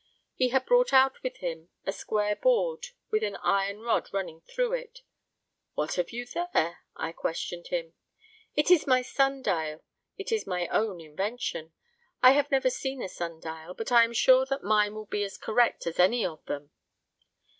He 0.33 0.47
had 0.47 0.65
brought 0.65 0.93
out 0.93 1.21
with 1.21 1.37
him 1.37 1.69
a 1.85 1.91
square 1.93 2.35
board 2.35 2.87
with 3.11 3.21
an 3.21 3.35
iron 3.43 3.81
rod 3.81 4.11
running 4.11 4.41
through 4.41 4.73
it. 4.73 5.01
"What 5.75 5.93
have 5.93 6.09
you 6.09 6.25
there?" 6.25 6.79
I 6.95 7.11
questioned 7.11 7.67
him. 7.67 7.93
"It 8.55 8.71
is 8.71 8.87
my 8.87 9.03
sun 9.03 9.43
dial; 9.43 9.83
it 10.17 10.31
is 10.31 10.47
my 10.47 10.65
own 10.69 10.99
invention. 11.01 11.73
I 12.19 12.31
have 12.31 12.49
never 12.49 12.71
seen 12.71 13.03
a 13.03 13.09
sun 13.09 13.41
dial, 13.41 13.75
but 13.75 13.91
I 13.91 14.03
am 14.03 14.13
sure 14.13 14.43
that 14.47 14.63
mine 14.63 14.95
will 14.95 15.05
be 15.05 15.23
as 15.23 15.37
correct 15.37 15.85
as 15.85 15.99
any 15.99 16.25
of 16.25 16.43
them." 16.45 16.71